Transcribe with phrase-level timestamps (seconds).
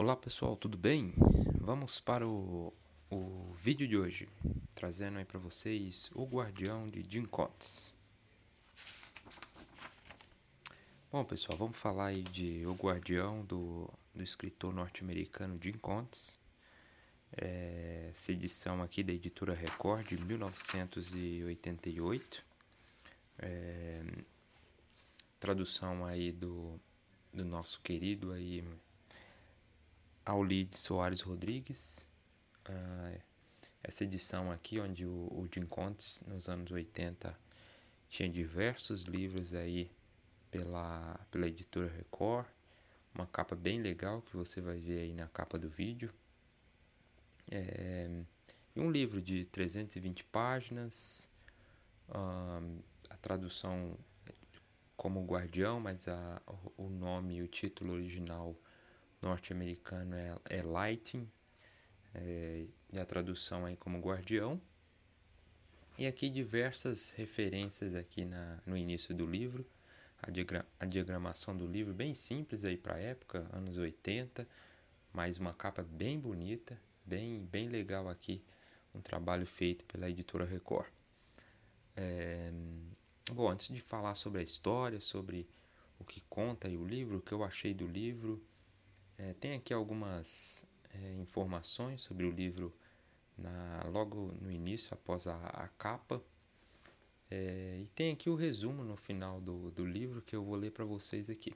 [0.00, 1.12] Olá pessoal, tudo bem?
[1.60, 2.72] Vamos para o,
[3.10, 4.28] o vídeo de hoje,
[4.72, 7.92] trazendo aí para vocês O Guardião de Jim Coates.
[11.10, 16.38] Bom pessoal, vamos falar aí de O Guardião do, do escritor norte-americano Jim Coates.
[17.36, 22.44] É, essa edição aqui da editora Record de 1988.
[23.40, 24.04] É,
[25.40, 26.78] tradução aí do,
[27.34, 28.64] do nosso querido aí
[30.28, 32.06] Aulide Soares Rodrigues.
[32.68, 33.18] Uh,
[33.82, 37.34] essa edição aqui, onde o, o Jim Contes, nos anos 80,
[38.10, 39.90] tinha diversos livros aí
[40.50, 42.46] pela, pela editora Record.
[43.14, 46.12] Uma capa bem legal que você vai ver aí na capa do vídeo.
[47.50, 48.10] É,
[48.76, 51.30] um livro de 320 páginas.
[52.10, 53.96] A tradução
[54.94, 56.42] como Guardião, mas a,
[56.76, 58.54] o nome e o título original
[59.20, 61.28] norte-americano é, é Lighting,
[62.14, 64.60] é, e a tradução aí como Guardião.
[65.96, 69.66] E aqui diversas referências aqui na, no início do livro,
[70.22, 74.48] a, diagra a diagramação do livro bem simples aí para a época, anos 80,
[75.12, 78.42] mas uma capa bem bonita, bem, bem legal aqui,
[78.94, 80.88] um trabalho feito pela editora Record.
[81.96, 82.52] É,
[83.32, 85.48] bom, antes de falar sobre a história, sobre
[85.98, 88.40] o que conta aí o livro, o que eu achei do livro,
[89.18, 92.72] é, tem aqui algumas é, informações sobre o livro
[93.36, 96.22] na, logo no início, após a, a capa.
[97.30, 100.70] É, e tem aqui o resumo no final do, do livro que eu vou ler
[100.70, 101.52] para vocês aqui.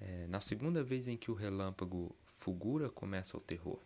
[0.00, 3.78] É, na segunda vez em que o relâmpago fulgura, começa o terror.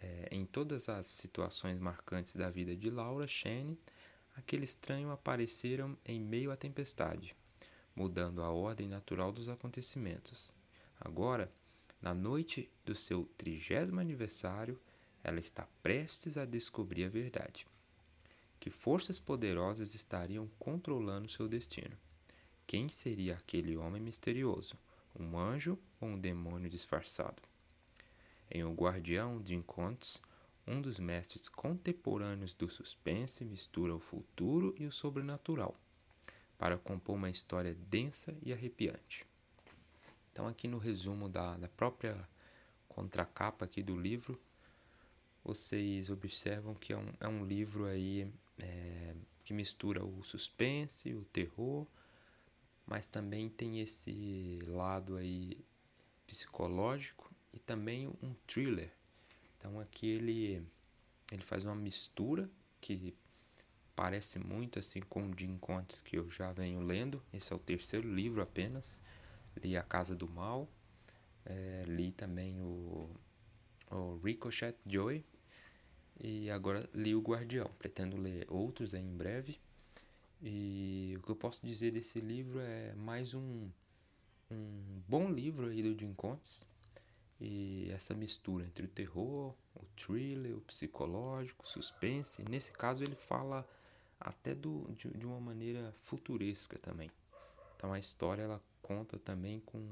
[0.00, 3.78] É, em todas as situações marcantes da vida de Laura Shane,
[4.36, 7.34] aquele estranho apareceram em meio à tempestade,
[7.94, 10.52] mudando a ordem natural dos acontecimentos.
[11.00, 11.50] Agora,
[12.00, 14.80] na noite do seu trigésimo aniversário,
[15.22, 17.66] ela está prestes a descobrir a verdade.
[18.60, 21.96] Que forças poderosas estariam controlando seu destino?
[22.66, 24.74] Quem seria aquele homem misterioso?
[25.18, 27.42] Um anjo ou um demônio disfarçado?
[28.50, 30.22] Em O Guardião de Incontes,
[30.66, 35.76] um dos mestres contemporâneos do suspense mistura o futuro e o sobrenatural
[36.58, 39.26] para compor uma história densa e arrepiante.
[40.36, 42.28] Então, aqui no resumo da, da própria
[42.90, 44.38] contracapa aqui do livro,
[45.42, 51.24] vocês observam que é um, é um livro aí é, que mistura o suspense, o
[51.32, 51.86] terror,
[52.84, 55.56] mas também tem esse lado aí
[56.26, 58.92] psicológico e também um thriller.
[59.56, 60.62] Então aqui ele
[61.32, 62.46] ele faz uma mistura
[62.78, 63.16] que
[63.94, 67.22] parece muito assim com o Jim Contes que eu já venho lendo.
[67.32, 69.00] Esse é o terceiro livro apenas
[69.62, 70.68] li A Casa do Mal,
[71.44, 73.08] é, li também o,
[73.90, 75.24] o Ricochet Joy
[76.18, 77.70] e agora li o Guardião.
[77.78, 79.58] Pretendo ler outros em breve.
[80.42, 83.70] E o que eu posso dizer desse livro é mais um,
[84.50, 86.68] um bom livro aí do Jim Contes.
[87.40, 92.42] E essa mistura entre o terror, o thriller, o psicológico, o suspense.
[92.48, 93.68] Nesse caso ele fala
[94.18, 97.10] até do, de, de uma maneira futuresca também.
[97.76, 99.84] Então a história ela conta também com,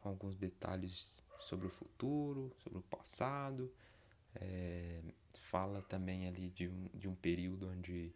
[0.00, 3.70] com alguns detalhes sobre o futuro, sobre o passado.
[4.34, 5.02] É,
[5.38, 8.14] fala também ali de um, de um período onde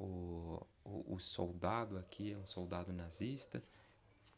[0.00, 3.62] o, o, o, soldado aqui é um soldado nazista.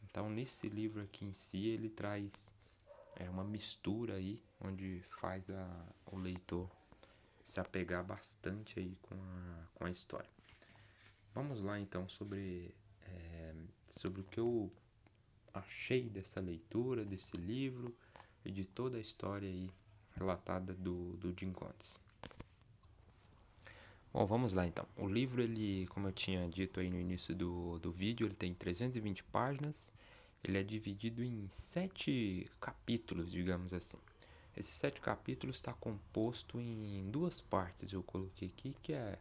[0.03, 2.53] Então, nesse livro aqui em si, ele traz
[3.15, 6.69] é, uma mistura aí, onde faz a, o leitor
[7.43, 10.29] se apegar bastante aí com a, com a história.
[11.33, 13.55] Vamos lá então sobre, é,
[13.89, 14.71] sobre o que eu
[15.59, 17.95] achei dessa leitura, desse livro
[18.43, 19.69] e de toda a história aí
[20.15, 21.53] relatada do, do Jim.
[24.11, 24.85] Bom, vamos lá então.
[24.97, 28.53] O livro, ele, como eu tinha dito aí no início do, do vídeo, ele tem
[28.53, 29.93] 320 páginas.
[30.43, 33.97] Ele é dividido em sete capítulos, digamos assim.
[34.55, 39.19] Esses sete capítulos está composto em duas partes, eu coloquei aqui, que é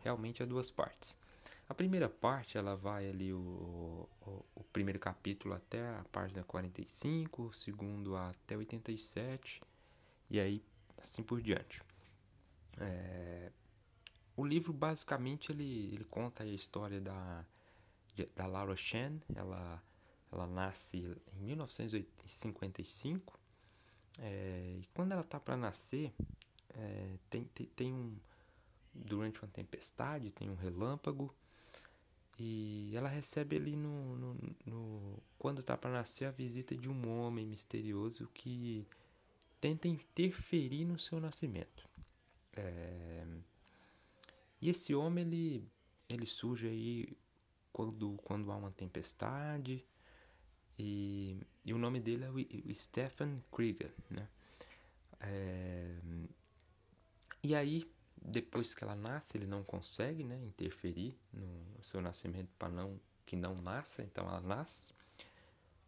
[0.00, 1.16] realmente é duas partes.
[1.68, 7.42] A primeira parte, ela vai ali o, o, o, primeiro capítulo até a página 45,
[7.42, 9.60] o segundo até 87,
[10.30, 10.62] e aí
[11.02, 11.82] assim por diante.
[12.78, 13.50] É,
[14.36, 17.44] o livro, basicamente, ele, ele conta a história da,
[18.36, 19.82] da Laura Shan, ela,
[20.30, 20.98] ela nasce
[21.34, 23.40] em 1955,
[24.18, 26.12] é, e quando ela tá para nascer,
[26.70, 28.16] é, tem, tem, tem um...
[28.98, 31.34] Durante uma tempestade, tem um relâmpago,
[32.38, 37.08] e ela recebe ali no, no, no quando tá para nascer a visita de um
[37.08, 38.86] homem misterioso que
[39.60, 41.88] tenta interferir no seu nascimento.
[42.52, 43.26] É...
[44.60, 45.64] E esse homem, ele,
[46.08, 47.16] ele surge aí
[47.72, 49.84] quando, quando há uma tempestade,
[50.78, 54.28] e, e o nome dele é o, o Stephen Krieger, né?
[55.20, 55.96] É,
[57.42, 57.90] e aí,
[58.20, 63.34] depois que ela nasce, ele não consegue né, interferir no seu nascimento para não que
[63.34, 64.94] não nasça, então ela nasce,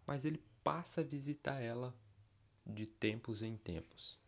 [0.04, 1.94] mas ele passa a visitar ela
[2.66, 4.19] de tempos em tempos.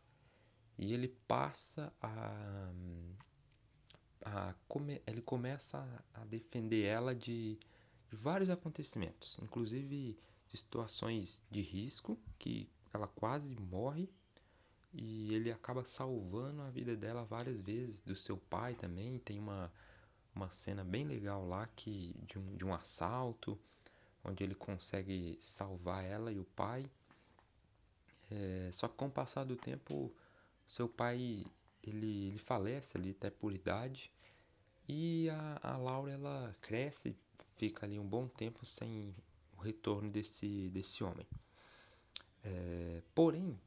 [0.78, 2.72] E ele passa a,
[4.22, 5.78] a come, ele começa
[6.14, 7.58] a, a defender ela de,
[8.08, 10.16] de vários acontecimentos, inclusive
[10.48, 14.08] de situações de risco que ela quase morre
[14.92, 19.18] e ele acaba salvando a vida dela várias vezes, do seu pai também.
[19.18, 19.72] Tem uma,
[20.34, 23.58] uma cena bem legal lá que de um, de um assalto,
[24.24, 26.90] onde ele consegue salvar ela e o pai.
[28.30, 30.12] É, só que com o passar do tempo,
[30.66, 31.44] seu pai
[31.82, 34.12] ele, ele falece ali até por idade
[34.88, 37.16] e a, a Laura ela cresce,
[37.56, 39.14] fica ali um bom tempo sem
[39.56, 41.26] o retorno desse, desse homem.
[42.42, 43.58] É, porém,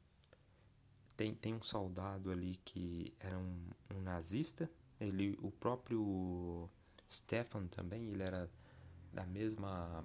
[1.16, 4.70] tem, tem um soldado ali que era um, um nazista.
[5.00, 6.68] Ele, o próprio
[7.10, 8.50] Stefan também, ele era
[9.12, 10.04] da mesma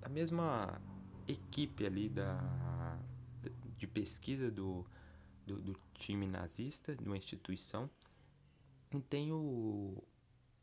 [0.00, 0.80] da mesma
[1.28, 2.98] equipe ali da
[3.76, 4.84] de pesquisa do,
[5.46, 7.88] do, do time nazista, de uma instituição.
[8.92, 10.02] E tem o,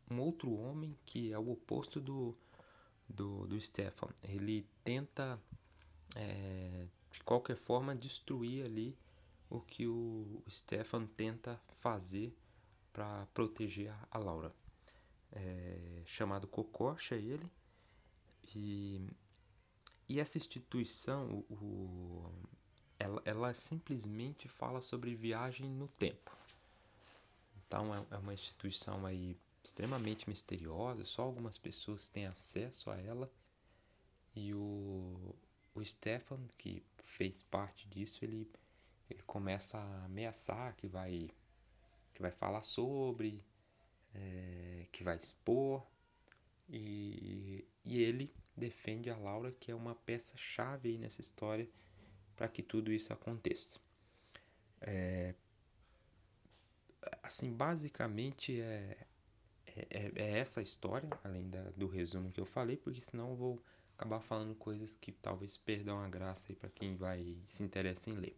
[0.09, 2.37] um outro homem que é o oposto do,
[3.09, 4.09] do, do Stefan.
[4.21, 5.39] Ele tenta,
[6.15, 8.95] é, de qualquer forma, destruir ali
[9.49, 12.35] o que o Stefan tenta fazer
[12.91, 14.53] para proteger a, Laura.
[15.31, 17.49] É, chamado Kokosch é ele.
[18.55, 19.01] E,
[20.09, 22.31] e essa instituição, o, o,
[22.97, 26.35] ela, ela simplesmente fala sobre viagem no tempo.
[27.65, 33.29] Então é, é uma instituição aí extremamente misteriosa, só algumas pessoas têm acesso a ela.
[34.35, 35.35] E o,
[35.75, 38.49] o Stefan, que fez parte disso, ele
[39.09, 41.29] ele começa a ameaçar que vai
[42.13, 43.43] que vai falar sobre,
[44.15, 45.85] é, que vai expor
[46.67, 51.69] e, e ele defende a Laura que é uma peça chave nessa história
[52.35, 53.79] para que tudo isso aconteça.
[54.81, 55.35] É,
[57.23, 58.97] assim, basicamente é,
[59.65, 63.35] é, é, essa a história, além da, do resumo que eu falei, porque senão eu
[63.35, 63.63] vou
[63.97, 68.37] acabar falando coisas que talvez perdam a graça para quem vai se interessa em ler.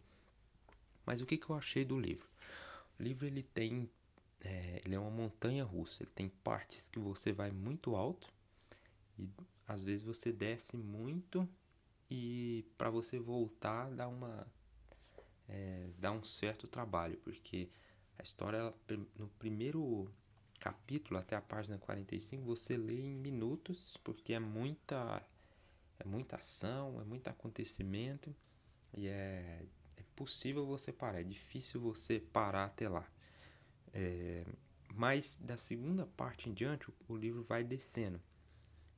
[1.10, 2.28] Mas o que, que eu achei do livro?
[2.96, 3.90] O livro ele tem,
[4.40, 6.04] é, ele é uma montanha russa.
[6.04, 8.32] Ele tem partes que você vai muito alto
[9.18, 9.28] e
[9.66, 11.48] às vezes você desce muito
[12.08, 14.46] e para você voltar dá uma
[15.48, 17.68] é, dá um certo trabalho porque
[18.16, 18.72] a história
[19.18, 20.08] no primeiro
[20.60, 25.26] capítulo até a página 45 você lê em minutos porque é muita
[25.98, 28.32] é muita ação é muito acontecimento
[28.96, 29.66] e é
[30.20, 33.10] possível você parar, é difícil você parar até lá.
[33.94, 34.44] É,
[34.94, 38.20] mas da segunda parte em diante, o, o livro vai descendo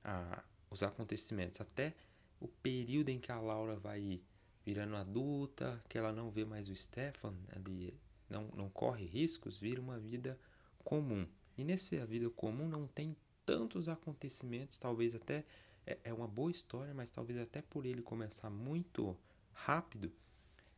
[0.02, 1.94] a, os acontecimentos até
[2.40, 4.20] o período em que a Laura vai
[4.66, 7.96] virando adulta, que ela não vê mais o Stefan, ali
[8.29, 10.36] não, não corre riscos, vira uma vida
[10.82, 11.24] comum.
[11.56, 15.44] E nessa vida comum não tem tantos acontecimentos, talvez até
[15.86, 19.17] é, é uma boa história, mas talvez até por ele começar muito
[19.52, 20.12] rápido,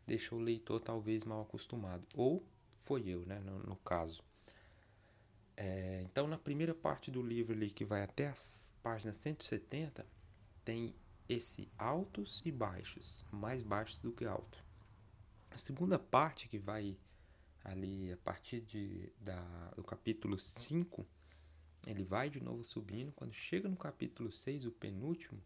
[0.06, 2.06] deixou o leitor talvez mal acostumado.
[2.14, 2.44] Ou
[2.76, 4.23] foi eu, né, no, no caso.
[5.56, 10.06] É, então, na primeira parte do livro ali, que vai até as páginas 170,
[10.64, 10.94] tem
[11.28, 14.62] esse altos e baixos, mais baixos do que alto.
[15.50, 16.96] A segunda parte, que vai
[17.62, 19.40] ali a partir de, da,
[19.76, 21.06] do capítulo 5,
[21.87, 23.12] ele vai de novo subindo.
[23.12, 25.40] Quando chega no capítulo 6, o penúltimo,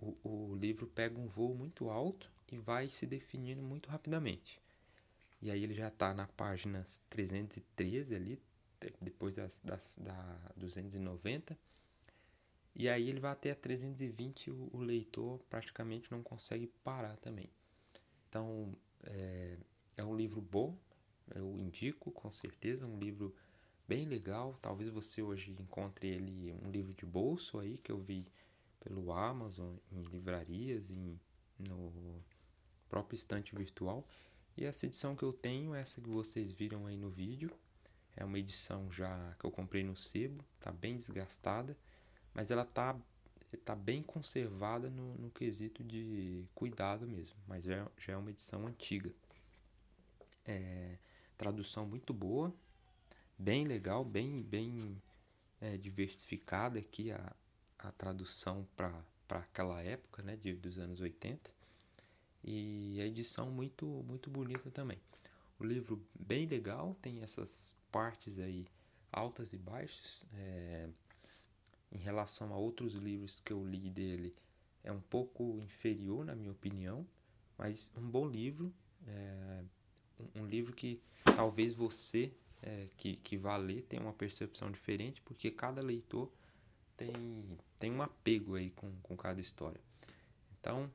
[0.00, 4.60] o, o livro pega um voo muito alto e vai se definindo muito rapidamente.
[5.40, 8.40] E aí ele já está na página 313 ali,
[9.00, 11.56] depois das, das, da 290.
[12.74, 17.48] E aí ele vai até a 320 o, o leitor praticamente não consegue parar também.
[18.28, 18.74] Então
[19.04, 19.56] é,
[19.96, 20.76] é um livro bom,
[21.34, 23.34] eu indico com certeza, um livro
[23.88, 24.58] bem legal.
[24.60, 28.26] Talvez você hoje encontre ele um livro de bolso aí que eu vi
[28.80, 31.18] pelo Amazon, em livrarias, em,
[31.58, 32.22] no
[32.88, 34.06] próprio estante virtual.
[34.56, 37.50] E essa edição que eu tenho, essa que vocês viram aí no vídeo,
[38.16, 41.76] é uma edição já que eu comprei no sebo, tá bem desgastada,
[42.32, 42.98] mas ela tá,
[43.64, 48.66] tá bem conservada no, no quesito de cuidado mesmo, mas já, já é uma edição
[48.66, 49.12] antiga.
[50.46, 50.96] É,
[51.36, 52.54] tradução muito boa,
[53.38, 55.00] bem legal, bem, bem
[55.60, 57.36] é, diversificada aqui a,
[57.78, 61.55] a tradução para aquela época, né, de, dos anos 80.
[62.46, 64.98] E a edição muito, muito bonita também.
[65.58, 68.66] O livro bem legal, tem essas partes aí
[69.10, 70.24] altas e baixas.
[70.32, 70.88] É,
[71.90, 74.34] em relação a outros livros que eu li dele,
[74.84, 77.04] é um pouco inferior, na minha opinião,
[77.58, 78.72] mas um bom livro.
[79.08, 79.62] É,
[80.36, 85.50] um, livro que talvez você é, que, que vá ler tenha uma percepção diferente, porque
[85.50, 86.30] cada leitor
[86.96, 87.12] tem,
[87.78, 89.80] tem um apego aí com, com cada história.
[90.60, 90.90] Então,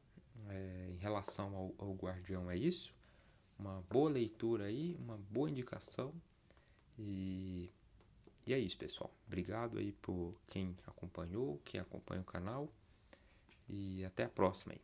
[0.52, 2.94] é, em relação ao, ao Guardião, é isso.
[3.58, 6.14] Uma boa leitura aí, uma boa indicação.
[6.98, 7.70] E,
[8.46, 9.12] e é isso, pessoal.
[9.28, 12.70] Obrigado aí por quem acompanhou, quem acompanha o canal.
[13.70, 14.82] E até a próxima aí.